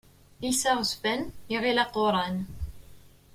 Iles 0.47 0.63
aɣezzfan, 0.71 1.21
iɣil 1.55 1.77
aquran. 1.83 2.37